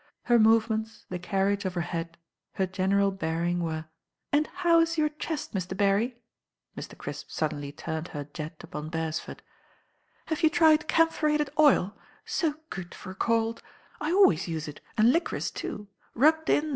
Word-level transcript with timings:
Her 0.23 0.39
movements. 0.39 1.05
tl« 1.11 1.19
^age 1.19 1.63
of 1.63 1.75
her 1.75 1.81
head, 1.81 2.17
her 2.53 2.65
general 2.65 3.11
bearing 3.11 3.85
"And 4.31 4.47
how 4.47 4.79
is 4.79 4.97
your 4.97 5.09
chest, 5.09 5.53
Mr. 5.53 5.77
Berry?" 5.77 6.17
Mrs. 6.75 6.95
Cnsp 6.97 7.25
suddenly 7.29 7.71
turned 7.71 8.07
her 8.07 8.23
jet 8.33 8.63
upon 8.63 8.89
BeresfoiS 8.89 9.37
roi 10.27 10.35
T^? 10.35 10.77
"'"^ 10.77 10.85
camphoratedK>il? 10.87 11.93
So 12.25 12.55
good 12.71 12.95
for 12.95 13.11
a 13.11 13.15
cold 13.15 13.61
I 13.99 14.11
always 14.11 14.47
use 14.47 14.67
It, 14.67 14.81
and 14.97 15.13
liquorice 15.13 15.51
too. 15.53 15.87
Rubbed 16.15 16.49
in 16.49 16.69